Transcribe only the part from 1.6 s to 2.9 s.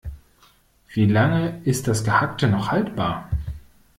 ist das Gehackte noch